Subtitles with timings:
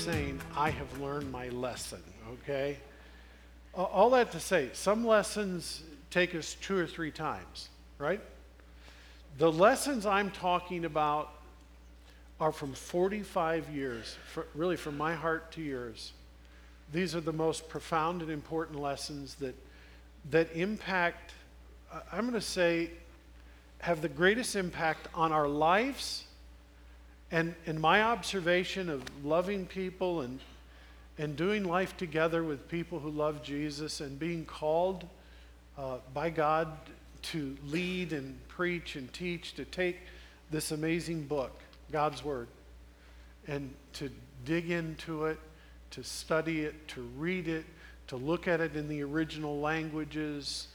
[0.00, 2.02] saying, I have learned my lesson,
[2.32, 2.78] okay?
[3.74, 7.68] All that to say, some lessons take us two or three times,
[7.98, 8.22] right?
[9.36, 11.30] The lessons I'm talking about
[12.40, 14.16] are from 45 years,
[14.54, 16.14] really from my heart to yours.
[16.94, 19.54] These are the most profound and important lessons that,
[20.30, 21.32] that impact,
[22.10, 22.88] I'm going to say,
[23.80, 26.24] have the greatest impact on our lives.
[27.32, 30.40] And in my observation of loving people and,
[31.16, 35.06] and doing life together with people who love Jesus and being called
[35.78, 36.68] uh, by God
[37.22, 39.98] to lead and preach and teach, to take
[40.50, 41.56] this amazing book,
[41.92, 42.48] God's Word,
[43.46, 44.10] and to
[44.44, 45.38] dig into it,
[45.92, 47.64] to study it, to read it,
[48.08, 50.66] to look at it in the original languages,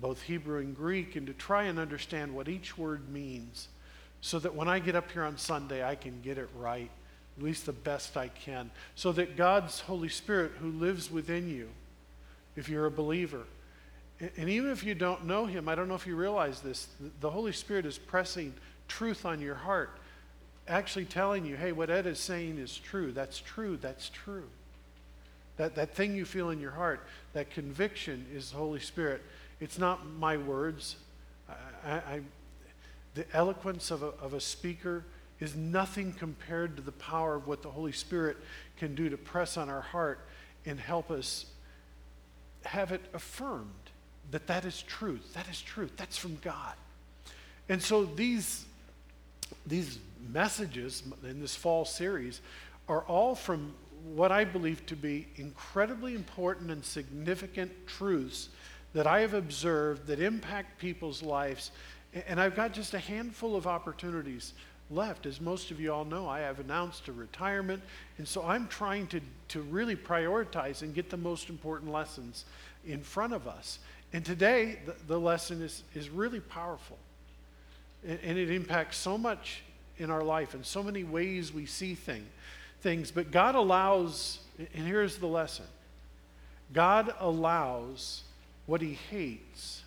[0.00, 3.68] both Hebrew and Greek, and to try and understand what each word means
[4.20, 6.90] so that when I get up here on Sunday, I can get it right,
[7.36, 11.68] at least the best I can, so that God's Holy Spirit, who lives within you,
[12.56, 13.44] if you're a believer,
[14.36, 16.88] and even if you don't know Him, I don't know if you realize this,
[17.20, 18.52] the Holy Spirit is pressing
[18.88, 19.90] truth on your heart,
[20.66, 23.12] actually telling you, hey, what Ed is saying is true.
[23.12, 23.76] That's true.
[23.76, 24.48] That's true.
[25.56, 29.22] That, that thing you feel in your heart, that conviction is the Holy Spirit.
[29.60, 30.96] It's not my words.
[31.84, 32.20] I, I,
[33.18, 35.04] the eloquence of a, of a speaker
[35.40, 38.36] is nothing compared to the power of what the Holy Spirit
[38.76, 40.20] can do to press on our heart
[40.66, 41.46] and help us
[42.64, 43.72] have it affirmed
[44.30, 45.34] that that is truth.
[45.34, 45.94] That is truth.
[45.96, 46.74] That's from God.
[47.68, 48.64] And so these,
[49.66, 49.98] these
[50.30, 52.40] messages in this fall series
[52.88, 53.74] are all from
[54.14, 58.50] what I believe to be incredibly important and significant truths
[58.92, 61.72] that I have observed that impact people's lives.
[62.26, 64.54] And I've got just a handful of opportunities
[64.90, 65.26] left.
[65.26, 67.82] As most of you all know, I have announced a retirement.
[68.16, 72.44] And so I'm trying to, to really prioritize and get the most important lessons
[72.86, 73.78] in front of us.
[74.12, 76.98] And today, the, the lesson is, is really powerful.
[78.06, 79.62] And, and it impacts so much
[79.98, 82.24] in our life and so many ways we see thing,
[82.80, 83.10] things.
[83.10, 85.66] But God allows, and here's the lesson
[86.72, 88.22] God allows
[88.66, 89.82] what he hates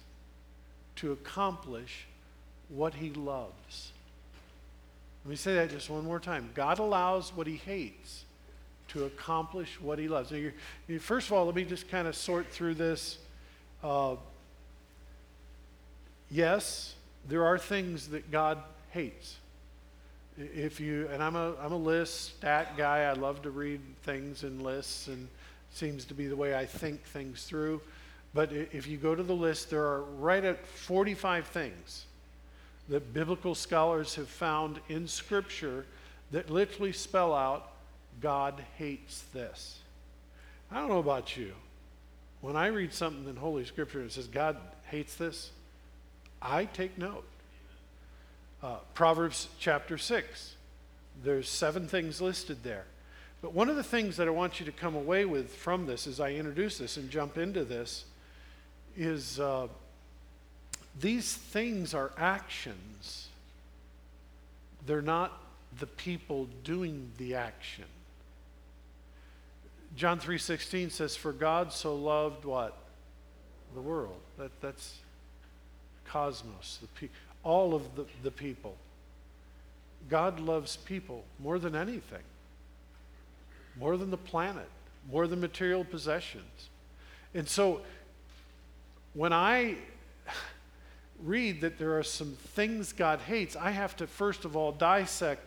[0.98, 2.08] to accomplish
[2.74, 3.92] what he loves.
[5.24, 6.50] Let me say that just one more time.
[6.56, 8.26] God allows what he hates
[8.90, 10.32] to accomplish what he loves.
[10.32, 10.50] Now,
[11.00, 13.18] first of all, let me just kind of sort through this.
[13.84, 14.16] Uh,
[16.30, 16.96] yes,
[17.28, 18.58] there are things that God
[18.90, 19.38] hates.
[20.38, 24.44] If you, and I'm a, I'm a list stat guy, I love to read things
[24.44, 25.28] in lists, and
[25.72, 27.82] seems to be the way I think things through.
[28.34, 32.06] But if you go to the list, there are right at 45 things
[32.92, 35.86] that biblical scholars have found in Scripture
[36.32, 37.72] that literally spell out
[38.20, 39.80] God hates this.
[40.70, 41.54] I don't know about you.
[42.42, 44.58] When I read something in Holy Scripture and it says God
[44.88, 45.52] hates this,
[46.42, 47.24] I take note.
[48.62, 50.56] Uh, Proverbs chapter 6,
[51.24, 52.84] there's seven things listed there.
[53.42, 56.08] But one of the things that I want you to come away with from this
[56.08, 58.04] as I introduce this and jump into this
[58.98, 59.68] is uh,
[61.00, 63.30] these things are actions.
[64.86, 65.38] They're not
[65.80, 67.86] the people doing the action.
[69.96, 72.78] John 3:16 says for God so loved what?
[73.74, 74.20] The world.
[74.38, 74.98] That, that's
[76.06, 77.14] cosmos, the pe-
[77.44, 78.76] all of the, the people.
[80.10, 82.24] God loves people more than anything.
[83.78, 84.68] More than the planet,
[85.10, 86.70] more than material possessions.
[87.34, 87.82] And so
[89.14, 89.78] when I
[91.24, 95.42] read that there are some things God hates, I have to first of all dissect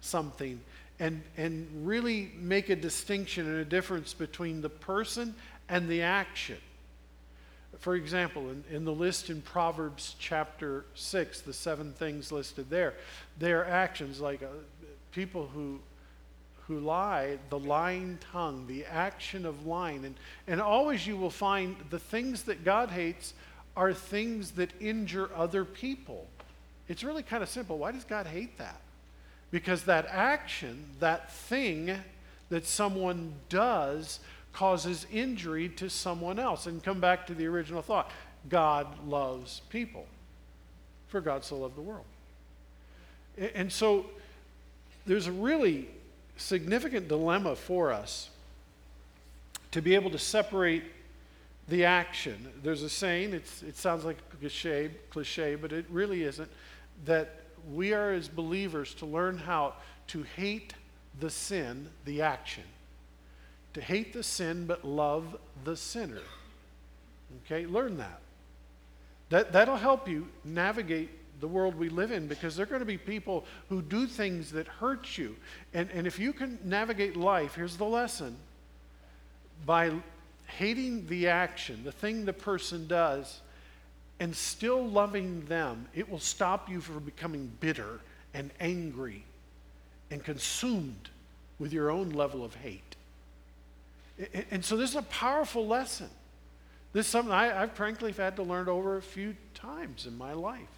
[0.00, 0.60] something
[1.00, 5.34] and, and really make a distinction and a difference between the person
[5.68, 6.58] and the action.
[7.78, 12.94] For example, in, in the list in Proverbs chapter 6, the seven things listed there,
[13.38, 14.46] they are actions like uh,
[15.12, 15.78] people who
[16.68, 20.04] who lie, the lying tongue, the action of lying.
[20.04, 20.14] And,
[20.46, 23.32] and always you will find the things that God hates
[23.78, 26.26] are things that injure other people.
[26.88, 27.78] It's really kind of simple.
[27.78, 28.80] Why does God hate that?
[29.52, 31.96] Because that action, that thing
[32.50, 34.18] that someone does,
[34.52, 36.66] causes injury to someone else.
[36.66, 38.10] And come back to the original thought
[38.48, 40.06] God loves people,
[41.06, 42.04] for God so loved the world.
[43.54, 44.06] And so
[45.06, 45.88] there's a really
[46.36, 48.28] significant dilemma for us
[49.70, 50.82] to be able to separate
[51.68, 52.48] the action.
[52.62, 56.50] There's a saying, it sounds like a cliche, cliche, but it really isn't,
[57.04, 57.42] that
[57.72, 59.74] we are as believers to learn how
[60.08, 60.74] to hate
[61.20, 62.64] the sin, the action.
[63.74, 66.22] To hate the sin, but love the sinner.
[67.44, 68.20] Okay, learn that.
[69.28, 71.10] that that'll help you navigate
[71.40, 74.50] the world we live in because there are going to be people who do things
[74.52, 75.36] that hurt you.
[75.74, 78.36] And, and if you can navigate life, here's the lesson
[79.66, 79.92] by
[80.48, 83.40] hating the action, the thing the person does,
[84.20, 88.00] and still loving them, it will stop you from becoming bitter
[88.34, 89.24] and angry
[90.10, 91.10] and consumed
[91.58, 92.96] with your own level of hate.
[94.50, 96.08] And so this is a powerful lesson.
[96.92, 100.32] This is something I, have frankly had to learn over a few times in my
[100.32, 100.77] life.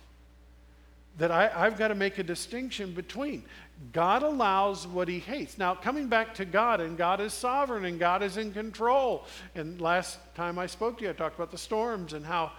[1.19, 3.45] That I, I've got to make a distinction between
[3.93, 5.57] God allows what he hates.
[5.57, 9.25] Now, coming back to God, and God is sovereign and God is in control.
[9.55, 12.53] And last time I spoke to you, I talked about the storms and how,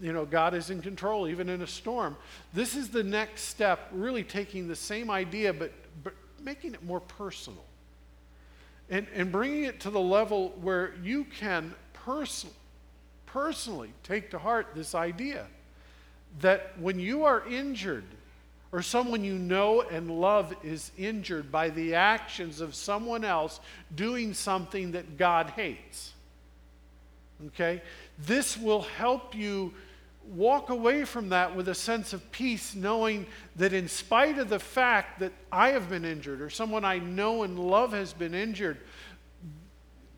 [0.00, 2.16] you know, God is in control even in a storm.
[2.54, 5.72] This is the next step, really taking the same idea, but,
[6.04, 7.64] but making it more personal.
[8.88, 12.50] And, and bringing it to the level where you can person,
[13.26, 15.46] personally take to heart this idea
[16.40, 18.04] that when you are injured,
[18.70, 23.60] or someone you know and love is injured by the actions of someone else
[23.94, 26.12] doing something that God hates.
[27.46, 27.80] Okay?
[28.18, 29.72] This will help you
[30.34, 33.24] walk away from that with a sense of peace, knowing
[33.56, 37.44] that in spite of the fact that I have been injured or someone I know
[37.44, 38.78] and love has been injured,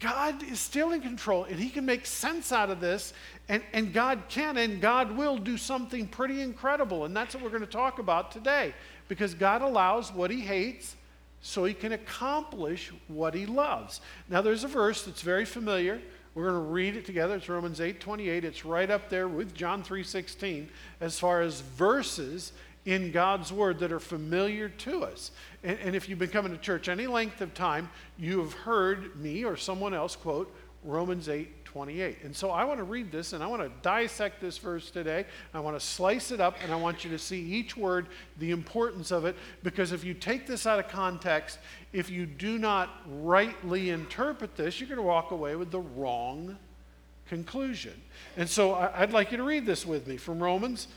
[0.01, 3.13] God is still in control and He can make sense out of this,
[3.49, 7.05] and, and God can and God will do something pretty incredible.
[7.05, 8.75] And that's what we're going to talk about today
[9.09, 10.97] because God allows what He hates
[11.43, 14.01] so He can accomplish what He loves.
[14.29, 16.01] Now, there's a verse that's very familiar.
[16.35, 17.35] We're going to read it together.
[17.37, 18.45] It's Romans 8 28.
[18.45, 20.69] It's right up there with John 3 16
[21.01, 22.53] as far as verses
[22.91, 25.31] in God's Word that are familiar to us.
[25.63, 27.89] And, and, if you've been coming to church any length of time,
[28.19, 30.53] you have heard me or someone else quote
[30.83, 32.25] Romans 8 28.
[32.25, 35.25] And so I want to read this and I want to dissect this verse today.
[35.55, 38.09] I want to slice it up and I want you to see each word,
[38.39, 41.61] the importance of it, because if you take this out of context,
[41.93, 46.57] if you do not rightly interpret this, you're going to walk away with the wrong
[47.29, 47.95] conclusion.
[48.37, 50.89] And so I'd like you to read this with me from Romans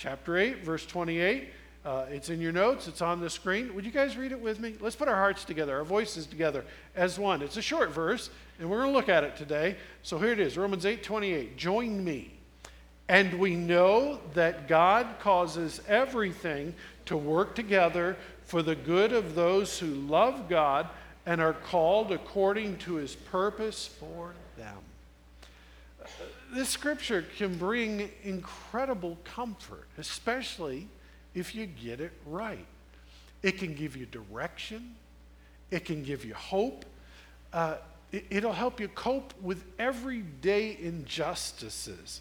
[0.00, 1.50] chapter 8, verse 28.
[1.84, 3.74] Uh, it's in your notes, it's on the screen.
[3.74, 4.74] Would you guys read it with me?
[4.80, 6.64] Let's put our hearts together, our voices together
[6.96, 7.42] as one.
[7.42, 9.76] It's a short verse, and we're going to look at it today.
[10.02, 11.56] So here it is Romans 8 28.
[11.58, 12.32] Join me.
[13.08, 16.74] And we know that God causes everything
[17.04, 20.88] to work together for the good of those who love God
[21.26, 24.78] and are called according to his purpose for them
[26.52, 30.88] this scripture can bring incredible comfort, especially
[31.34, 32.66] if you get it right.
[33.42, 34.94] It can give you direction,
[35.70, 36.84] it can give you hope.
[37.52, 37.76] Uh,
[38.12, 42.20] it, will help you cope with everyday injustices.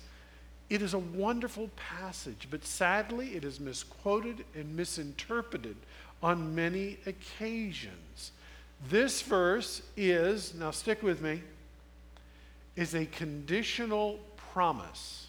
[0.69, 5.75] It is a wonderful passage, but sadly, it is misquoted and misinterpreted
[6.21, 8.31] on many occasions.
[8.87, 11.41] This verse is, now stick with me,
[12.79, 14.17] is a conditional
[14.53, 15.27] promise.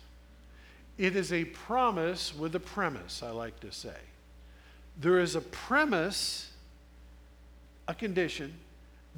[0.99, 3.97] It is a promise with a premise, I like to say.
[5.01, 6.53] There is a premise,
[7.89, 8.55] a condition,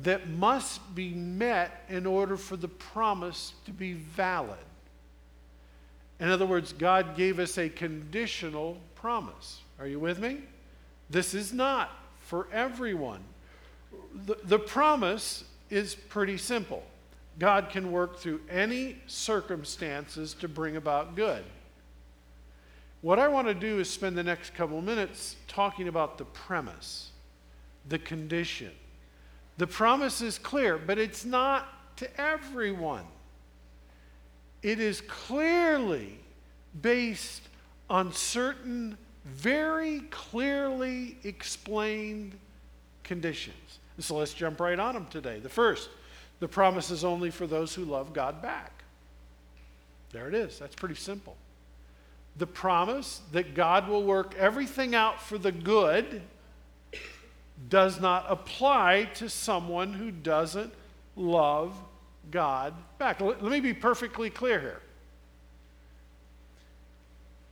[0.03, 4.65] that must be met in order for the promise to be valid.
[6.19, 9.61] In other words, God gave us a conditional promise.
[9.79, 10.39] Are you with me?
[11.11, 11.91] This is not
[12.21, 13.25] for everyone.
[14.25, 16.83] The, the promise is pretty simple
[17.43, 21.43] God can work through any circumstances to bring about good.
[23.01, 27.11] What I want to do is spend the next couple minutes talking about the premise,
[27.89, 28.71] the condition.
[29.59, 33.07] The promise is clear, but it's not to everyone.
[34.63, 36.21] It is clearly
[36.81, 37.43] based
[37.91, 42.39] on certain very clearly explained
[43.03, 43.81] conditions.
[43.99, 45.41] So let's jump right on them today.
[45.41, 45.91] The first,
[46.43, 48.83] the promise is only for those who love God back.
[50.11, 50.59] There it is.
[50.59, 51.37] That's pretty simple.
[52.37, 56.21] The promise that God will work everything out for the good
[57.69, 60.75] does not apply to someone who doesn't
[61.15, 61.81] love
[62.33, 63.21] God back.
[63.21, 64.81] Let, me be perfectly clear here.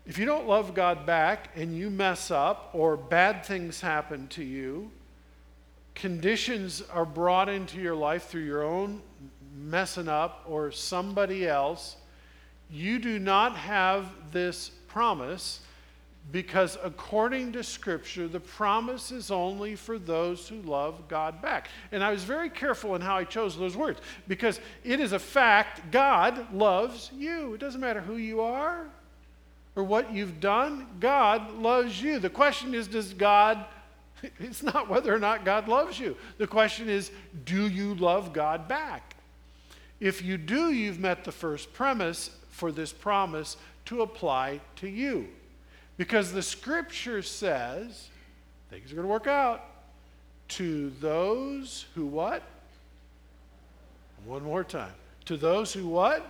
[0.04, 4.42] If you don't love God back and you mess up or bad things happen to
[4.42, 4.90] you,
[5.94, 9.02] conditions are brought into your life through your own
[9.56, 11.96] messing up or somebody else,
[12.70, 15.60] you do not have this promise
[16.32, 21.68] because according to Scripture, the promise is only for those who love God back.
[21.90, 25.18] And I was very careful in how I chose those words because it is a
[25.18, 27.54] fact God loves you.
[27.54, 28.86] It doesn't matter who you are
[29.76, 32.18] or what you've done, God loves you.
[32.18, 33.64] The question is, does God,
[34.38, 36.16] it's not whether or not God loves you.
[36.38, 37.10] The question is,
[37.44, 39.16] do you love God back?
[40.00, 45.28] If you do, you've met the first premise for this promise to apply to you.
[45.96, 48.08] Because the scripture says
[48.70, 49.64] things are going to work out
[50.48, 52.42] to those who what?
[54.24, 54.92] One more time.
[55.26, 56.26] To those who what?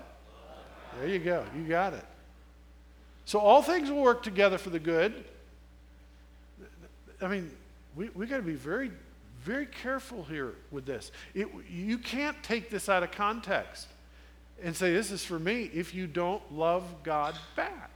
[0.98, 1.44] There you go.
[1.56, 2.04] You got it.
[3.24, 5.24] So all things will work together for the good.
[7.22, 7.50] I mean,
[7.96, 8.90] we, we got to be very,
[9.42, 11.12] very careful here with this.
[11.34, 13.88] It, you can't take this out of context
[14.62, 17.90] and say, This is for me, if you don't love God back.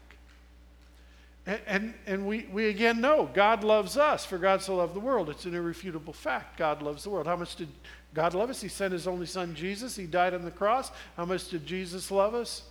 [1.46, 5.00] And, and, and, we, we again know God loves us, for God so loved the
[5.00, 5.28] world.
[5.28, 6.56] It's an irrefutable fact.
[6.56, 7.26] God loves the world.
[7.26, 7.68] How much did
[8.14, 8.62] God love us?
[8.62, 9.94] He sent his only son, Jesus.
[9.94, 10.90] He died on the cross.
[11.18, 12.62] How much did Jesus love us?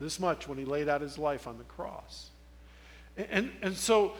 [0.00, 2.30] This much when he laid out his life on the cross.
[3.16, 4.14] And, and, and so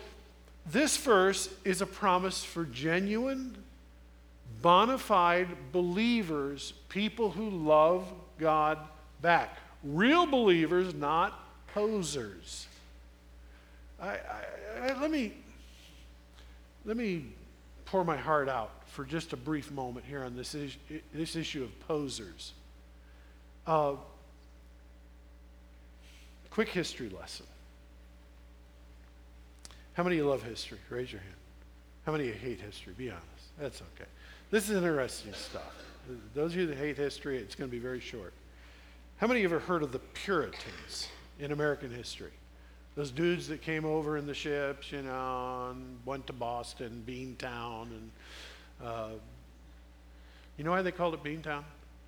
[0.70, 3.56] this verse is a promise for genuine,
[4.62, 8.04] bona fide believers, people who love
[8.38, 8.78] God
[9.22, 9.56] back.
[9.84, 12.66] Real believers, not posers.
[14.00, 14.18] I, I,
[14.82, 15.32] I, let me
[16.84, 17.26] let me
[17.84, 20.76] pour my heart out for just a brief moment here on this, is,
[21.12, 22.52] this issue of posers.
[23.66, 23.94] Uh,
[26.50, 27.46] quick history lesson.
[29.96, 30.78] How many of you love history?
[30.90, 31.34] Raise your hand.
[32.04, 32.92] How many of you hate history?
[32.96, 33.24] Be honest.
[33.58, 34.08] That's okay.
[34.50, 35.74] This is interesting stuff.
[36.34, 38.32] Those of you that hate history, it's going to be very short.
[39.16, 41.08] How many of you ever heard of the Puritans
[41.40, 42.32] in American history?
[42.96, 47.82] those dudes that came over in the ships, you know, and went to Boston, Beantown,
[47.82, 48.10] and
[48.82, 49.10] uh,
[50.56, 51.62] you know why they called it Beantown?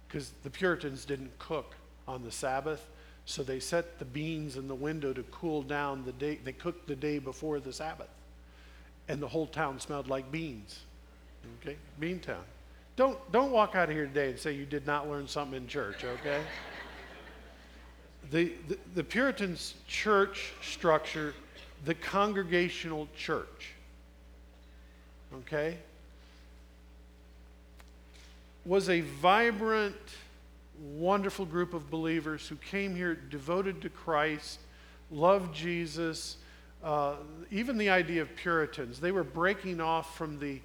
[0.08, 1.76] Because the Puritans didn't cook
[2.08, 2.86] on the Sabbath,
[3.28, 6.38] so they set the beans in the window to cool down the day.
[6.42, 8.08] They cooked the day before the Sabbath,
[9.08, 10.80] and the whole town smelled like beans.
[11.60, 12.42] Okay, Beantown.
[12.96, 15.68] Don't don't walk out of here today and say you did not learn something in
[15.68, 16.04] church.
[16.04, 16.42] Okay
[18.30, 21.34] the, the, the Puritans' church structure,
[21.84, 23.72] the congregational church,
[25.40, 25.78] okay,
[28.64, 29.96] was a vibrant,
[30.80, 34.60] wonderful group of believers who came here devoted to Christ,
[35.10, 36.36] loved Jesus.
[36.82, 37.16] Uh,
[37.50, 40.60] even the idea of Puritans, they were breaking off from the,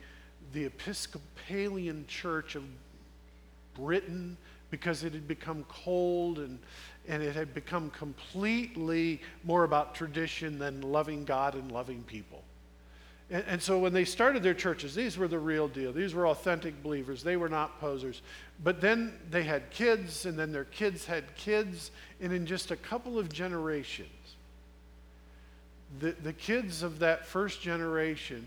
[0.53, 2.63] the Episcopalian church of
[3.73, 4.37] Britain
[4.69, 6.59] because it had become cold and,
[7.07, 12.43] and it had become completely more about tradition than loving God and loving people.
[13.33, 15.91] And, and, so when they started their churches, these were the real deal.
[15.91, 17.23] These were authentic believers.
[17.23, 18.21] They were not posers.
[18.63, 21.89] But then they had kids, and then their kids had kids,
[22.21, 24.07] and in just a couple of generations,
[25.99, 28.45] the, the kids of that first generation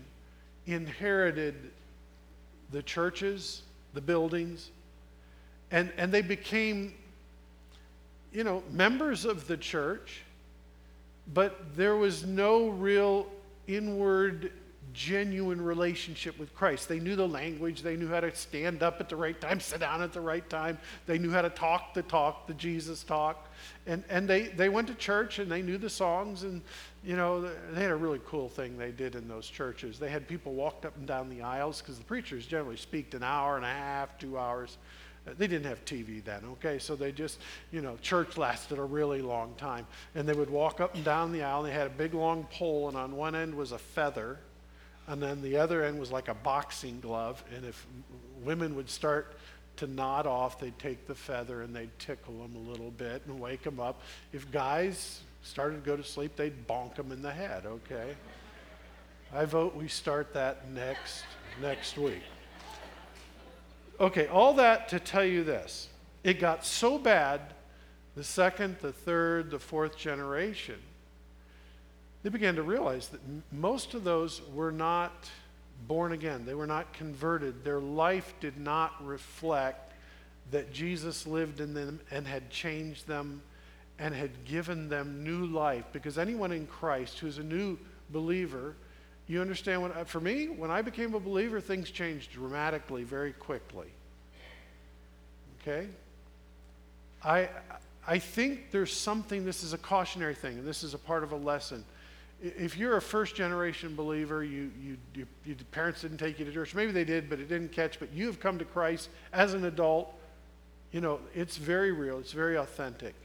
[0.67, 1.55] inherited
[2.71, 3.63] the churches,
[3.93, 4.71] the buildings,
[5.69, 6.93] and, and they became
[8.31, 10.21] you know, members of the church,
[11.33, 13.27] but there was no real
[13.67, 14.51] inward,
[14.93, 16.87] genuine relationship with Christ.
[16.87, 19.79] They knew the language, they knew how to stand up at the right time, sit
[19.79, 23.49] down at the right time, they knew how to talk the talk, the Jesus talk.
[23.85, 26.61] And, and they, they went to church and they knew the songs, and
[27.03, 29.97] you know, they had a really cool thing they did in those churches.
[29.99, 33.23] They had people walked up and down the aisles because the preachers generally speak an
[33.23, 34.77] hour and a half, two hours.
[35.27, 36.79] Uh, they didn't have TV then, okay?
[36.79, 37.39] So they just,
[37.71, 39.87] you know, church lasted a really long time.
[40.15, 42.45] And they would walk up and down the aisle, and they had a big long
[42.51, 44.39] pole, and on one end was a feather,
[45.07, 47.43] and then the other end was like a boxing glove.
[47.55, 47.87] And if
[48.43, 49.37] women would start
[49.77, 53.39] to nod off, they'd take the feather and they'd tickle them a little bit and
[53.39, 54.01] wake them up.
[54.33, 58.15] If guys started to go to sleep, they'd bonk them in the head, okay?
[59.33, 61.23] I vote we start that next
[61.61, 62.23] next week.
[63.99, 65.89] Okay, all that to tell you this.
[66.23, 67.41] It got so bad,
[68.15, 70.79] the second, the third, the fourth generation,
[72.27, 73.21] they began to realize that
[73.53, 75.29] most of those were not
[75.87, 76.45] born again.
[76.45, 77.63] They were not converted.
[77.63, 79.93] Their life did not reflect
[80.51, 83.41] that Jesus lived in them and had changed them
[83.97, 85.85] and had given them new life.
[85.93, 87.79] Because anyone in Christ who's a new
[88.09, 88.75] believer,
[89.27, 93.31] you understand what, uh, for me, when I became a believer, things changed dramatically very
[93.31, 93.87] quickly.
[95.61, 95.87] Okay?
[97.23, 97.47] I,
[98.05, 101.31] I think there's something, this is a cautionary thing, and this is a part of
[101.31, 101.85] a lesson.
[102.41, 106.51] If you're a first generation believer, you, you, you, your parents didn't take you to
[106.51, 106.75] church.
[106.75, 107.99] Maybe they did, but it didn't catch.
[107.99, 110.13] But you have come to Christ as an adult.
[110.91, 113.15] You know, it's very real, it's very authentic.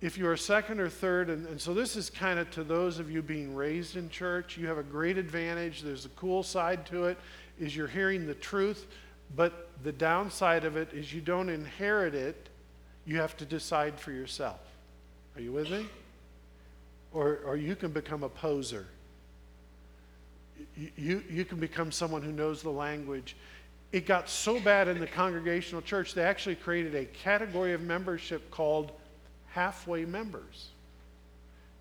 [0.00, 2.98] If you're a second or third, and, and so this is kind of to those
[2.98, 5.82] of you being raised in church, you have a great advantage.
[5.82, 7.18] There's a cool side to it,
[7.58, 8.86] is you're hearing the truth,
[9.36, 12.48] but the downside of it is you don't inherit it.
[13.04, 14.60] You have to decide for yourself.
[15.36, 15.86] Are you with me?
[17.12, 18.86] Or, or you can become a poser.
[20.76, 23.36] You, you, you can become someone who knows the language.
[23.92, 28.50] It got so bad in the congregational church, they actually created a category of membership
[28.50, 28.92] called
[29.48, 30.68] halfway members.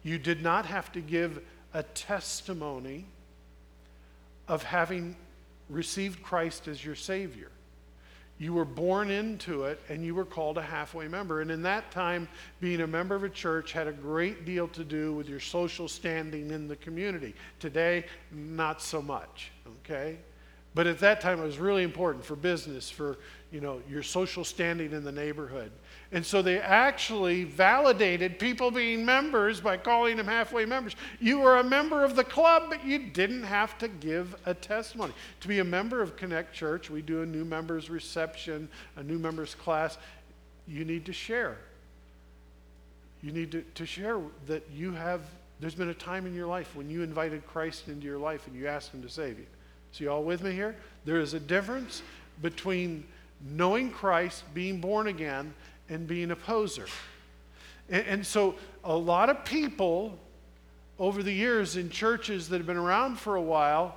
[0.01, 1.41] You did not have to give
[1.73, 3.05] a testimony
[4.47, 5.15] of having
[5.69, 7.51] received Christ as your Savior.
[8.39, 11.41] You were born into it and you were called a halfway member.
[11.41, 12.27] And in that time,
[12.61, 15.89] being a member of a church had a great deal to do with your social
[15.89, 17.35] standing in the community.
[17.59, 20.17] Today, not so much, okay?
[20.73, 23.17] But at that time, it was really important for business, for
[23.51, 25.71] you know, your social standing in the neighborhood.
[26.11, 30.95] And so they actually validated people being members by calling them halfway members.
[31.19, 35.13] You were a member of the club, but you didn't have to give a testimony.
[35.41, 39.19] To be a member of Connect Church, we do a new members reception, a new
[39.19, 39.99] members class.
[40.67, 41.57] You need to share.
[43.21, 45.21] You need to, to share that you have,
[45.59, 48.55] there's been a time in your life when you invited Christ into your life and
[48.55, 49.45] you asked Him to save you.
[49.91, 50.75] So, you all with me here?
[51.05, 52.01] There is a difference
[52.41, 53.03] between
[53.51, 55.53] knowing Christ, being born again,
[55.89, 56.85] and being a poser.
[57.89, 60.17] And, and, so a lot of people
[60.99, 63.95] over the years in churches that have been around for a while,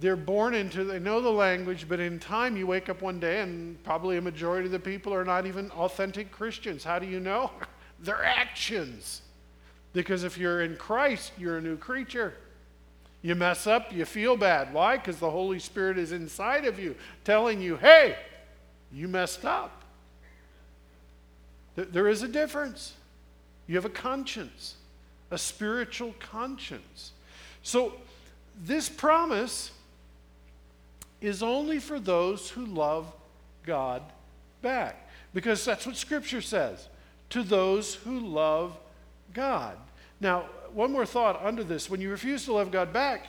[0.00, 3.40] they're born into, they know the language, but in time you wake up one day
[3.40, 6.82] and probably a majority of the people are not even authentic Christians.
[6.82, 7.50] How do you know?
[8.00, 9.22] Their actions.
[9.92, 12.34] Because if you're in Christ, you're a new creature.
[13.22, 14.74] You mess up, you feel bad.
[14.74, 14.96] Why?
[14.96, 18.16] Because the Holy Spirit is inside of you telling you, hey,
[18.92, 19.83] you messed up.
[21.76, 22.94] There is a difference.
[23.66, 24.76] You have a conscience,
[25.30, 27.12] a spiritual conscience.
[27.62, 27.94] So,
[28.62, 29.72] this promise
[31.20, 33.10] is only for those who love
[33.64, 34.02] God
[34.62, 35.08] back.
[35.32, 36.88] Because that's what Scripture says
[37.30, 38.78] to those who love
[39.32, 39.76] God.
[40.20, 41.90] Now, one more thought under this.
[41.90, 43.26] When you refuse to love God back,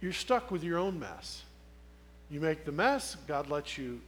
[0.00, 1.42] you're stuck with your own mess.
[2.30, 4.00] You make the mess, God lets you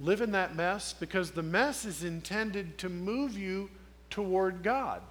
[0.00, 3.70] live in that mess because the mess is intended to move you
[4.08, 5.02] toward God.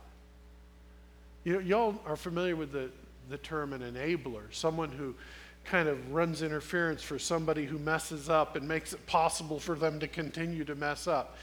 [1.44, 2.90] You know, y'all are familiar with the,
[3.30, 5.16] the term an enabler, someone who
[5.64, 10.00] kind of runs interference for somebody who messes up and makes it possible for them
[10.00, 11.38] to continue to mess up.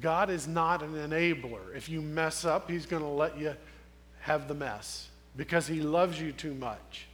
[0.00, 1.74] God is not an enabler.
[1.74, 3.54] If you mess up, He's going to let you
[4.20, 7.06] have the mess because He loves you too much.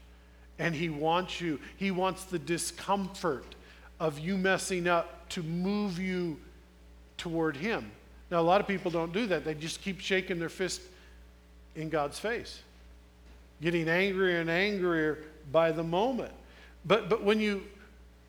[0.59, 3.55] And He wants you, He wants the discomfort
[4.03, 6.37] of you messing up to move you
[7.17, 7.89] toward Him.
[8.33, 9.45] Now, a lot of people don't do that.
[9.45, 10.83] They just keep shaking their fist
[11.77, 12.63] in God's face,
[13.63, 15.19] getting angrier and angrier
[15.53, 16.33] by the moment.
[16.85, 17.63] But, but when you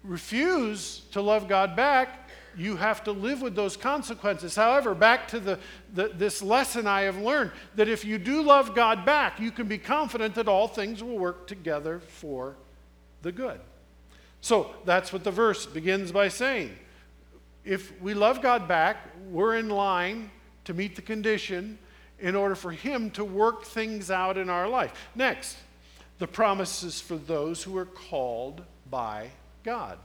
[0.04, 4.56] refuse to love God back, you have to live with those consequences.
[4.56, 5.58] However, back to the,
[5.96, 9.68] the, this lesson I have learned that if you do love God back, you can
[9.68, 12.54] be confident that all things will work together for
[13.24, 13.60] the good.
[14.44, 16.76] So that's what the verse begins by saying.
[17.64, 18.98] If we love God back,
[19.30, 20.32] we're in line
[20.66, 21.80] to meet the condition
[22.20, 24.92] in order for Him to work things out in our life.
[25.16, 25.56] Next,
[26.20, 29.30] the promises for those who are called by
[29.64, 29.98] God.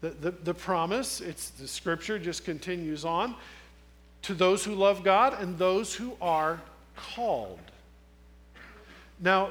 [0.00, 3.34] The, the, the promise, it's the scripture just continues on
[4.22, 6.62] to those who love God and those who are
[6.94, 7.58] called.
[9.18, 9.50] Now,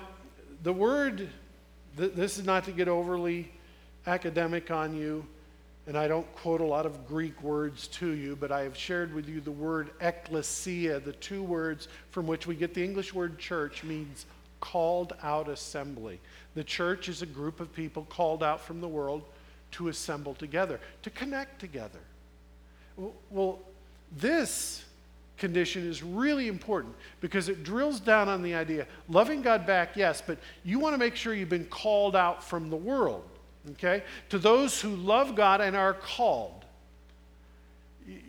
[0.64, 1.28] the word
[1.98, 3.52] th- this is not to get overly
[4.06, 5.26] academic on you,
[5.88, 9.14] and I don't quote a lot of Greek words to you, but I have shared
[9.14, 13.38] with you the word ecclesia, the two words from which we get the English word
[13.38, 14.26] church, means
[14.60, 16.20] called out assembly.
[16.56, 19.24] The church is a group of people called out from the world
[19.72, 22.00] to assemble together, to connect together.
[23.30, 23.60] Well,
[24.16, 24.86] this
[25.38, 30.22] condition is really important because it drills down on the idea loving God back, yes,
[30.26, 33.24] but you want to make sure you've been called out from the world,
[33.72, 34.04] okay?
[34.30, 36.66] To those who love God and are called.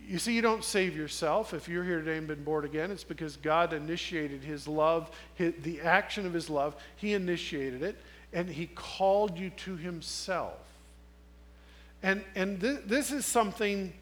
[0.07, 1.53] You see, you don't save yourself.
[1.53, 5.55] If you're here today and been born again, it's because God initiated His love, his,
[5.63, 6.77] the action of His love.
[6.97, 7.97] He initiated it,
[8.33, 10.59] and He called you to Himself.
[12.05, 13.93] And, and th- this is something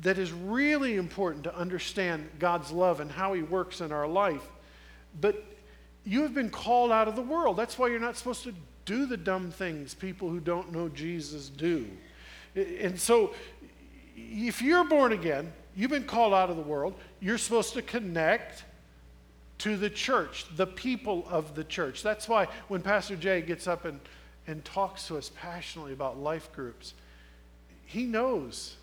[0.00, 4.46] that is really important to understand God's love and how He works in our life.
[5.20, 5.44] But
[6.04, 7.56] you have been called out of the world.
[7.56, 11.48] That's why you're not supposed to do the dumb things people who don't know Jesus
[11.48, 11.88] do.
[12.54, 13.34] And so,
[14.16, 18.64] if you're born again, you've been called out of the world, you're supposed to connect
[19.58, 22.02] to the church, the people of the church.
[22.02, 24.00] That's why when Pastor Jay gets up and,
[24.46, 26.94] and talks to us passionately about life groups,
[27.86, 28.76] he knows.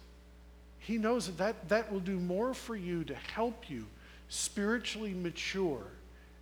[0.90, 3.86] He knows that, that that will do more for you to help you
[4.28, 5.84] spiritually mature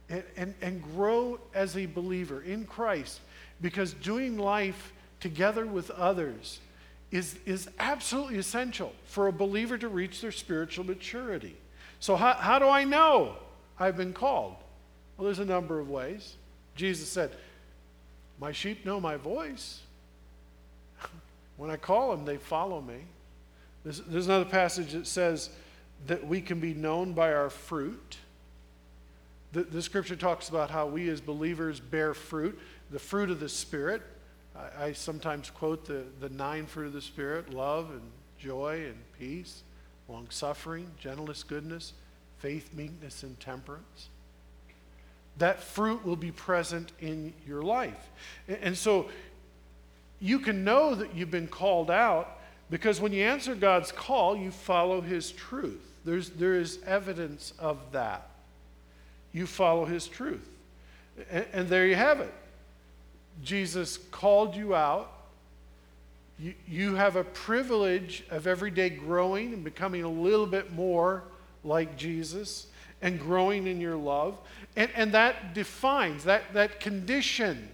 [0.08, 3.20] and, and, and grow as a believer in Christ
[3.60, 6.62] because doing life together with others
[7.12, 11.58] is, is absolutely essential for a believer to reach their spiritual maturity.
[12.00, 13.36] So, how, how do I know
[13.78, 14.56] I've been called?
[15.18, 16.38] Well, there's a number of ways.
[16.74, 17.32] Jesus said,
[18.40, 19.82] My sheep know my voice.
[21.58, 23.00] when I call them, they follow me.
[23.88, 25.50] There's, there's another passage that says
[26.08, 28.18] that we can be known by our fruit.
[29.54, 32.60] The, the scripture talks about how we as believers bear fruit,
[32.92, 34.02] the fruit of the Spirit.
[34.54, 38.02] I, I sometimes quote the, the nine fruit of the Spirit love and
[38.38, 39.64] joy and peace,
[40.10, 41.94] long suffering, gentleness, goodness,
[42.40, 44.10] faith, meekness, and temperance.
[45.38, 48.10] That fruit will be present in your life.
[48.50, 49.08] And, and so
[50.20, 52.37] you can know that you've been called out
[52.70, 55.82] because when you answer God's call, you follow His truth.
[56.06, 58.30] There's, there is evidence of that
[59.38, 60.50] you follow his truth.
[61.30, 62.34] And, and there you have it.
[63.44, 65.12] Jesus called you out.
[66.40, 71.24] You, you have a privilege of every day growing and becoming a little bit more
[71.64, 72.68] like Jesus
[73.02, 74.40] and growing in your love.
[74.76, 77.70] And, and that defines, that, that condition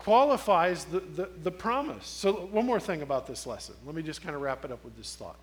[0.00, 2.06] qualifies the, the, the promise.
[2.06, 3.74] So, one more thing about this lesson.
[3.84, 5.36] Let me just kind of wrap it up with this thought.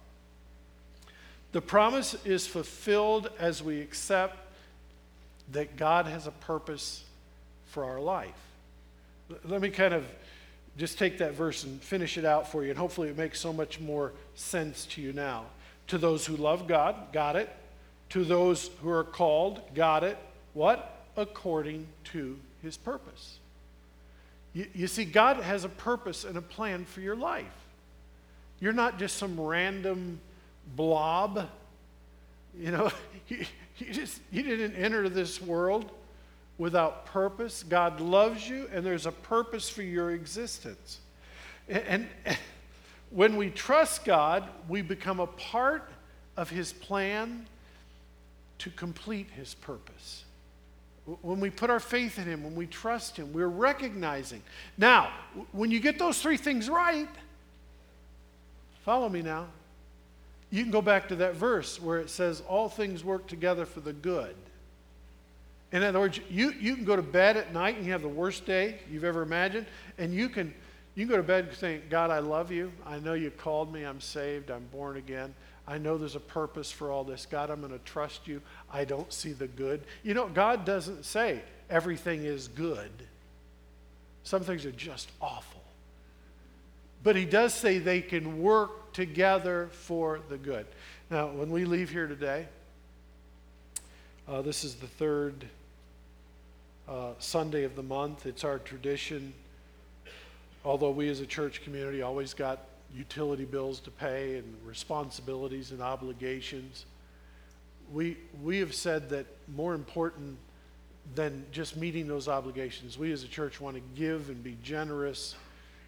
[1.52, 4.36] The promise is fulfilled as we accept
[5.52, 7.04] that God has a purpose
[7.68, 8.34] for our life.
[9.46, 10.06] Let me kind of
[10.76, 13.54] just take that verse and finish it out for you, and hopefully it makes so
[13.54, 15.46] much more sense to you now.
[15.88, 17.50] To those who love God, got it.
[18.10, 20.18] To those who are called, got it.
[20.54, 21.06] What?
[21.16, 23.37] According to his purpose.
[24.58, 27.46] You, you see, God has a purpose and a plan for your life.
[28.60, 30.20] You're not just some random
[30.76, 31.48] blob.
[32.58, 32.92] You know,
[33.78, 35.92] You just you didn't enter this world
[36.58, 37.64] without purpose.
[37.64, 41.00] God loves you, and there's a purpose for your existence.
[41.70, 42.38] And, and, and
[43.12, 45.92] when we trust God, we become a part
[46.36, 47.46] of His plan
[48.60, 50.24] to complete His purpose.
[51.22, 54.42] When we put our faith in Him, when we trust Him, we're recognizing.
[54.78, 55.12] Now,
[55.54, 57.08] when you get those three things right,
[58.84, 59.48] follow me now.
[60.50, 63.80] You can go back to that verse where it says, All things work together for
[63.80, 64.36] the good.
[65.72, 68.08] In other words, you, you can go to bed at night and you have the
[68.08, 69.66] worst day you've ever imagined,
[69.98, 70.54] and you can,
[70.96, 72.72] you can go to bed saying, God, I love you.
[72.86, 73.84] I know you called me.
[73.84, 74.50] I'm saved.
[74.50, 75.34] I'm born again.
[75.68, 77.26] I know there's a purpose for all this.
[77.26, 78.42] God, I'm going to trust you.
[78.72, 79.82] I don't see the good.
[80.02, 82.92] You know, God doesn't say everything is good,
[84.24, 85.62] some things are just awful.
[87.04, 90.66] But He does say they can work together for the good.
[91.10, 92.48] Now, when we leave here today,
[94.28, 95.46] uh, this is the third
[96.88, 98.26] uh, Sunday of the month.
[98.26, 99.34] It's our tradition.
[100.66, 102.60] Although we as a church community always got
[102.96, 106.86] utility bills to pay and responsibilities and obligations,
[107.92, 110.38] we, we have said that more important
[111.16, 115.36] than just meeting those obligations, we as a church want to give and be generous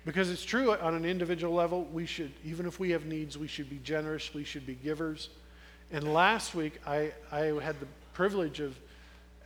[0.05, 3.47] because it's true on an individual level, we should, even if we have needs, we
[3.47, 5.29] should be generous, we should be givers.
[5.91, 8.79] And last week, I, I had the privilege of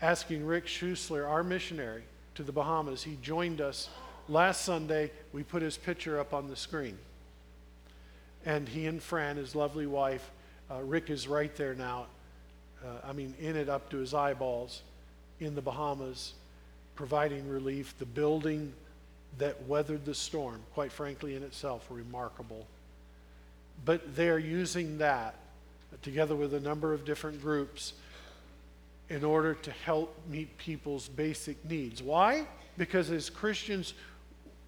[0.01, 2.03] asking Rick Schusler, our missionary
[2.35, 3.03] to the Bahamas.
[3.03, 3.89] He joined us
[4.29, 5.11] last Sunday.
[5.31, 6.97] We put his picture up on the screen.
[8.45, 10.29] And he and Fran, his lovely wife,
[10.69, 12.08] uh, Rick is right there now.
[12.84, 14.82] Uh, I mean, in it up to his eyeballs
[15.39, 16.34] in the Bahamas,
[16.95, 17.93] providing relief.
[17.99, 18.73] The building
[19.38, 22.67] that weathered the storm, quite frankly, in itself, remarkable.
[23.86, 25.36] But they are using that
[26.01, 27.93] together with a number of different groups
[29.10, 32.01] in order to help meet people's basic needs.
[32.01, 32.47] Why?
[32.77, 33.93] Because as Christians,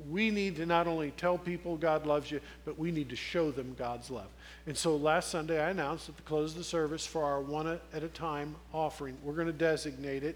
[0.10, 3.52] we need to not only tell people God loves you, but we need to show
[3.52, 4.28] them God's love.
[4.68, 7.80] And so last Sunday, I announced at the close of the service for our one
[7.94, 10.36] at a time offering, we're going to designate it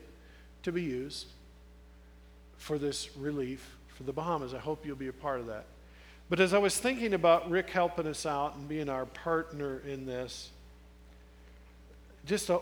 [0.64, 1.28] to be used
[2.58, 4.54] for this relief for the Bahamas.
[4.54, 5.66] I hope you'll be a part of that.
[6.30, 10.06] But as I was thinking about Rick helping us out and being our partner in
[10.06, 10.52] this,
[12.26, 12.60] just a,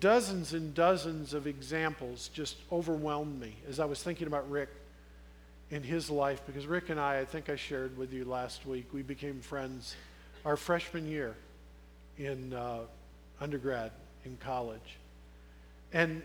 [0.00, 4.70] dozens and dozens of examples just overwhelmed me as I was thinking about Rick
[5.70, 8.86] in his life because Rick and I, I think I shared with you last week,
[8.92, 9.96] we became friends
[10.44, 11.34] our freshman year
[12.18, 12.80] in uh,
[13.40, 13.92] undergrad
[14.24, 14.98] in college.
[15.92, 16.22] And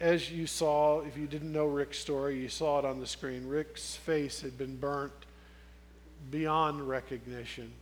[0.00, 3.46] as you saw, if you didn't know Rick's story, you saw it on the screen.
[3.46, 5.12] Rick's face had been burnt
[6.30, 7.72] beyond recognition.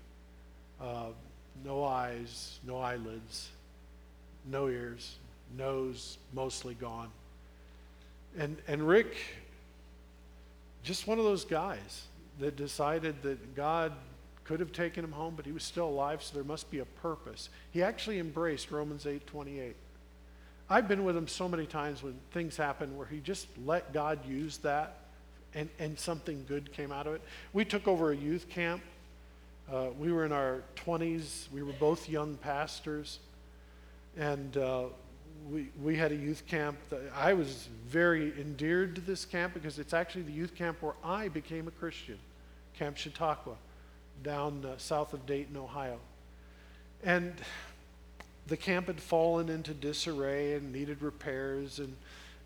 [0.81, 1.09] Uh,
[1.65, 3.51] no eyes, no eyelids,
[4.47, 5.17] no ears,
[5.57, 7.11] nose mostly gone.
[8.39, 9.17] And, and Rick,
[10.83, 12.07] just one of those guys
[12.39, 13.93] that decided that God
[14.45, 16.85] could have taken him home, but he was still alive, so there must be a
[16.85, 17.51] purpose.
[17.71, 19.77] He actually embraced Romans 8 28.
[20.69, 24.25] I've been with him so many times when things happen where he just let God
[24.27, 24.99] use that
[25.55, 27.23] and, and something good came out of it.
[27.53, 28.83] We took over a youth camp.
[29.71, 31.51] Uh, we were in our 20s.
[31.53, 33.19] We were both young pastors.
[34.17, 34.85] And uh,
[35.49, 36.77] we, we had a youth camp.
[37.15, 41.29] I was very endeared to this camp because it's actually the youth camp where I
[41.29, 42.19] became a Christian,
[42.79, 43.55] Camp Chautauqua,
[44.23, 45.99] down uh, south of Dayton, Ohio.
[47.03, 47.35] And
[48.47, 51.97] the camp had fallen into disarray and needed repairs and,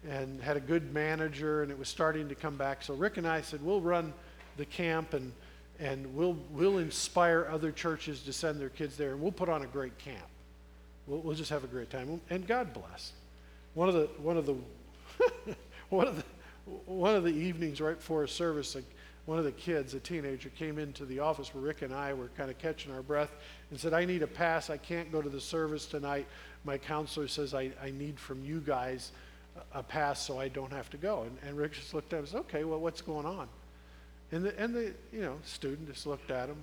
[0.09, 2.83] and had a good manager and it was starting to come back.
[2.83, 4.13] So Rick and I said, we'll run
[4.57, 5.33] the camp and,
[5.81, 9.63] and we'll, we'll inspire other churches to send their kids there and we'll put on
[9.63, 10.27] a great camp.
[11.07, 12.21] We'll, we'll just have a great time.
[12.31, 13.13] And God bless.
[13.75, 14.57] One of the, one of the,
[15.89, 16.25] one of the,
[16.87, 18.77] one of the evenings right before a service,
[19.27, 22.29] one of the kids, a teenager, came into the office where Rick and I were
[22.37, 23.33] kind of catching our breath
[23.71, 24.71] and said, I need a pass.
[24.71, 26.27] I can't go to the service tonight.
[26.65, 29.13] My counselor says I, I need from you guys
[29.73, 31.23] a pass so I don't have to go.
[31.23, 33.49] And, and Rick just looked at him and said, okay, well, what's going on?
[34.33, 36.57] And the, and the you know, student just looked at him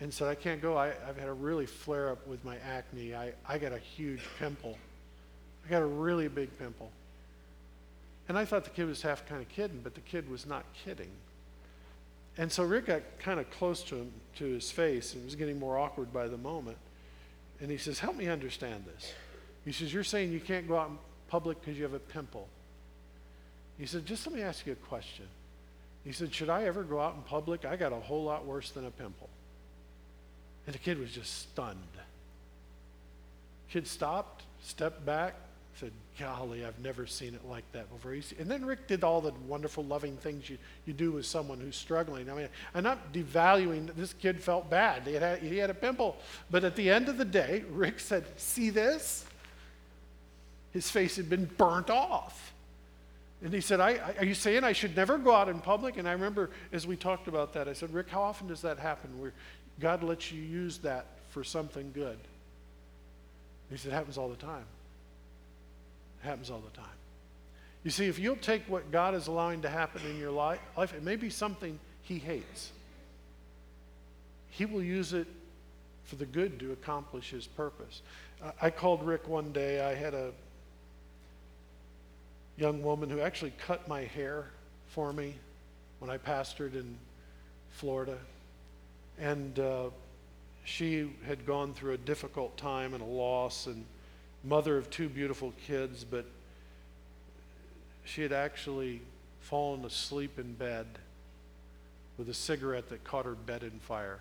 [0.00, 0.76] and said, I can't go.
[0.76, 3.14] I, I've had a really flare up with my acne.
[3.14, 4.76] I, I got a huge pimple.
[5.66, 6.90] I got a really big pimple.
[8.28, 10.64] And I thought the kid was half kind of kidding, but the kid was not
[10.84, 11.10] kidding.
[12.38, 15.34] And so Rick got kind of close to him, to his face, and it was
[15.36, 16.76] getting more awkward by the moment.
[17.60, 19.14] And he says, Help me understand this.
[19.64, 22.48] He says, You're saying you can't go out in public because you have a pimple.
[23.78, 25.26] He said, Just let me ask you a question.
[26.04, 27.64] He said, Should I ever go out in public?
[27.64, 29.30] I got a whole lot worse than a pimple.
[30.66, 31.78] And the kid was just stunned.
[33.70, 35.34] Kid stopped, stepped back,
[35.78, 38.12] said, Golly, I've never seen it like that before.
[38.38, 41.76] And then Rick did all the wonderful, loving things you, you do with someone who's
[41.76, 42.30] struggling.
[42.30, 45.06] I mean, I'm not devaluing this kid felt bad.
[45.06, 46.16] He had, he had a pimple.
[46.50, 49.26] But at the end of the day, Rick said, See this?
[50.72, 52.54] His face had been burnt off.
[53.42, 55.98] And he said, I, Are you saying I should never go out in public?
[55.98, 58.78] And I remember as we talked about that, I said, Rick, how often does that
[58.78, 59.34] happen where
[59.80, 62.18] God lets you use that for something good?
[63.70, 64.64] He said, It happens all the time
[66.22, 66.86] It happens all the time.
[67.84, 71.02] You see, if you'll take what God is allowing to happen in your life, it
[71.02, 72.72] may be something He hates.
[74.50, 75.28] He will use it
[76.04, 78.02] for the good to accomplish His purpose.
[78.60, 79.84] I called Rick one day.
[79.84, 80.32] I had a
[82.56, 84.46] young woman who actually cut my hair
[84.88, 85.34] for me
[85.98, 86.96] when I pastored in
[87.70, 88.18] Florida.
[89.18, 89.90] And uh,
[90.64, 93.84] she had gone through a difficult time and a loss and
[94.44, 96.26] mother of two beautiful kids, but
[98.04, 99.00] she had actually
[99.40, 100.86] fallen asleep in bed
[102.18, 104.20] with a cigarette that caught her bed in fire.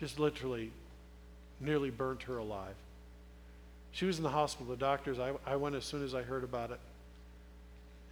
[0.00, 0.70] Just literally
[1.60, 2.74] nearly burnt her alive.
[3.92, 4.66] She was in the hospital.
[4.66, 6.80] The doctors, I, I went as soon as I heard about it.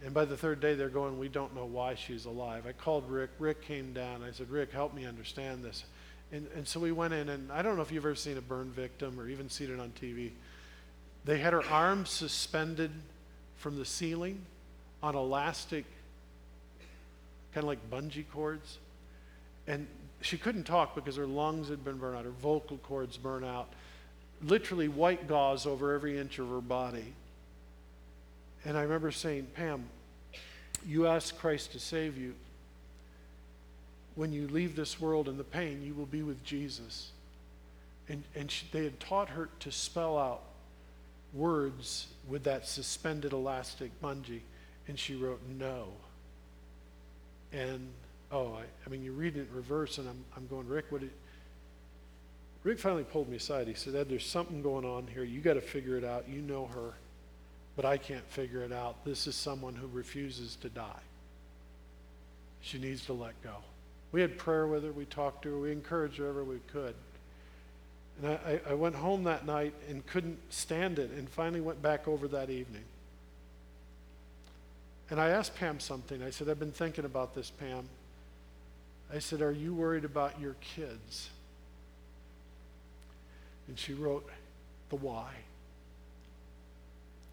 [0.03, 2.65] And by the third day, they're going, We don't know why she's alive.
[2.67, 3.31] I called Rick.
[3.39, 4.23] Rick came down.
[4.23, 5.83] I said, Rick, help me understand this.
[6.31, 8.41] And, and so we went in, and I don't know if you've ever seen a
[8.41, 10.31] burn victim or even seen it on TV.
[11.23, 12.91] They had her arms suspended
[13.57, 14.41] from the ceiling
[15.01, 15.85] on elastic,
[17.53, 18.79] kind of like bungee cords.
[19.67, 19.87] And
[20.21, 23.69] she couldn't talk because her lungs had been burned out, her vocal cords burned out.
[24.43, 27.13] Literally white gauze over every inch of her body.
[28.65, 29.85] And I remember saying, Pam,
[30.85, 32.33] you ask Christ to save you.
[34.15, 37.11] When you leave this world in the pain, you will be with Jesus.
[38.09, 40.41] And, and she, they had taught her to spell out
[41.33, 44.41] words with that suspended elastic bungee,
[44.87, 45.87] and she wrote no.
[47.51, 47.87] And
[48.31, 51.01] oh, I, I mean, you read it in reverse, and I'm, I'm going, Rick, what
[51.01, 51.11] did.
[52.63, 53.67] Rick finally pulled me aside.
[53.67, 55.23] He said, Ed, there's something going on here.
[55.23, 56.27] You got to figure it out.
[56.27, 56.93] You know her,
[57.75, 59.03] but I can't figure it out.
[59.03, 61.03] This is someone who refuses to die.
[62.61, 63.55] She needs to let go.
[64.11, 66.95] We had prayer with her, we talked to her, we encouraged her wherever we could.
[68.21, 72.07] And I, I went home that night and couldn't stand it and finally went back
[72.07, 72.85] over that evening.
[75.09, 76.23] And I asked Pam something.
[76.23, 77.87] I said, I've been thinking about this, Pam.
[79.13, 81.29] I said, Are you worried about your kids?
[83.67, 84.27] And she wrote
[84.89, 85.31] the why.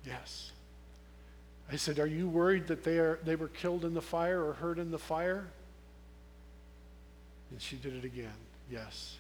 [0.07, 0.53] Yes.
[1.71, 4.55] I said, Are you worried that they, are, they were killed in the fire or
[4.55, 5.47] hurt in the fire?
[7.51, 8.33] And she did it again.
[8.71, 9.17] Yes.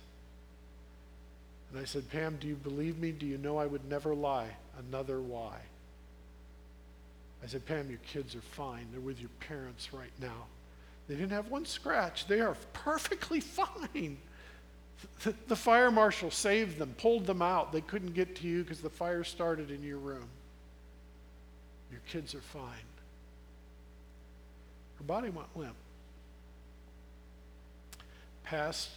[1.70, 3.12] And I said, Pam, do you believe me?
[3.12, 4.48] Do you know I would never lie?
[4.88, 5.56] Another why.
[7.42, 8.86] I said, Pam, your kids are fine.
[8.92, 10.46] They're with your parents right now.
[11.08, 12.26] They didn't have one scratch.
[12.26, 14.18] They are perfectly fine.
[15.24, 17.72] The, the fire marshal saved them, pulled them out.
[17.72, 20.28] They couldn't get to you because the fire started in your room.
[21.92, 22.64] Your kids are fine.
[24.96, 25.76] Her body went limp.
[28.42, 28.90] Passed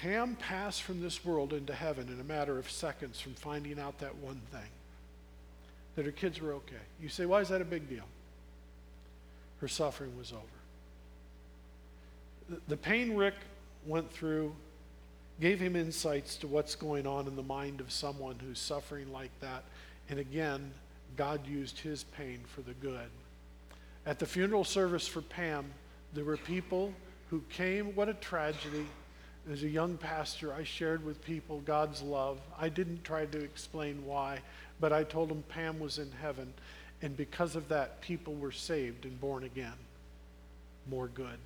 [0.00, 3.98] Pam passed from this world into heaven in a matter of seconds from finding out
[3.98, 4.70] that one thing
[5.96, 6.76] that her kids were okay.
[7.02, 8.04] You say, why is that a big deal?
[9.60, 10.44] Her suffering was over.
[12.68, 13.34] The pain Rick
[13.86, 14.54] went through
[15.40, 19.30] gave him insights to what's going on in the mind of someone who's suffering like
[19.40, 19.62] that.
[20.08, 20.72] And again,
[21.16, 23.10] God used his pain for the good.
[24.06, 25.66] At the funeral service for Pam,
[26.14, 26.92] there were people
[27.30, 27.94] who came.
[27.94, 28.86] What a tragedy
[29.50, 32.38] as a young pastor, I shared with people God's love.
[32.58, 34.40] I didn't try to explain why,
[34.78, 36.52] but I told them Pam was in heaven.
[37.00, 39.72] And because of that, people were saved and born again.
[40.90, 41.38] More good.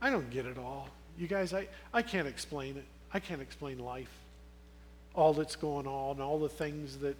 [0.00, 0.88] I don't get it all.
[1.18, 2.84] You guys, I, I can't explain it.
[3.12, 4.12] I can't explain life.
[5.14, 7.16] All that's going on, all the things that,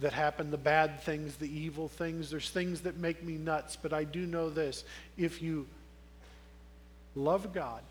[0.00, 2.30] that happen, the bad things, the evil things.
[2.30, 4.84] There's things that make me nuts, but I do know this.
[5.16, 5.66] If you
[7.16, 7.82] love God,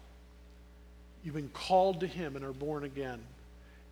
[1.27, 3.19] You've been called to Him and are born again.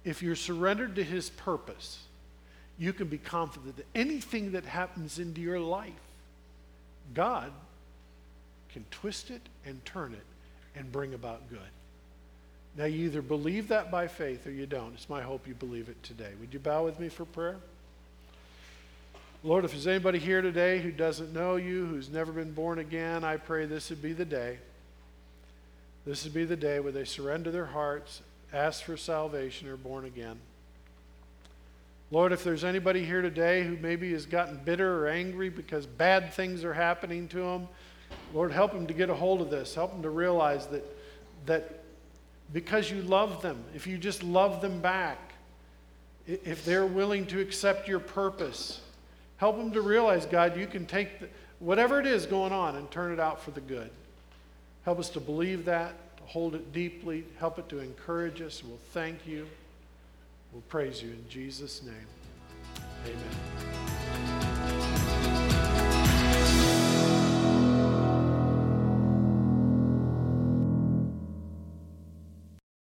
[0.06, 2.00] If you're surrendered to His purpose,
[2.78, 5.92] you can be confident that anything that happens into your life,
[7.14, 7.52] God
[8.72, 11.60] can twist it and turn it and bring about good.
[12.78, 14.94] Now, you either believe that by faith or you don't.
[14.94, 16.32] It's my hope you believe it today.
[16.40, 17.58] Would you bow with me for prayer?
[19.46, 23.24] Lord, if there's anybody here today who doesn't know you, who's never been born again,
[23.24, 24.58] I pray this would be the day.
[26.04, 30.06] This would be the day where they surrender their hearts, ask for salvation, or born
[30.06, 30.40] again.
[32.10, 36.34] Lord, if there's anybody here today who maybe has gotten bitter or angry because bad
[36.34, 37.68] things are happening to them,
[38.34, 39.76] Lord, help them to get a hold of this.
[39.76, 40.84] Help them to realize that,
[41.46, 41.84] that
[42.52, 45.34] because you love them, if you just love them back,
[46.26, 48.82] if they're willing to accept your purpose,
[49.38, 51.28] help them to realize, God, you can take the,
[51.60, 53.90] whatever it is going on and turn it out for the good.
[54.84, 57.26] Help us to believe that, to hold it deeply.
[57.40, 58.64] Help it to encourage us.
[58.64, 59.48] We'll thank you.
[60.54, 61.96] We'll praise you in Jesus' name.
[63.06, 64.35] Amen.